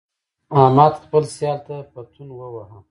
احمد 0.61 0.93
خپل 1.03 1.23
سیال 1.35 1.59
ته 1.65 1.75
پتون 1.91 2.27
وواهه. 2.33 2.77